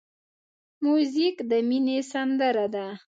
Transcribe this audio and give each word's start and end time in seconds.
موزیک 0.83 1.37
د 1.49 1.51
مینې 1.67 1.97
سندره 2.11 2.65
ده. 2.73 2.85